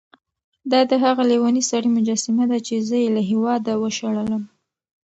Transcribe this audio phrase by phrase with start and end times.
[0.71, 4.43] دا د هغه لېوني سړي مجسمه ده چې زه یې له هېواده وشړلم.